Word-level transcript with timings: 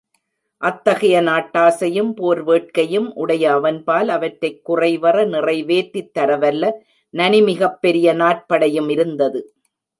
அத்தகைய 0.57 1.21
நாட்டாசையும், 1.21 2.11
போர் 2.11 2.45
வேட்கையும் 2.45 3.11
உடைய 3.13 3.51
அவன்பால், 3.53 4.07
அவற்றைக் 4.07 4.61
குறைவற 4.69 5.27
நிறைவேற்றித் 5.27 6.17
தரவல்ல, 6.17 6.71
நனிமிகப் 7.17 7.81
பெரிய 7.81 8.13
நாற்படையும் 8.13 8.89
இருந்தது. 8.89 9.55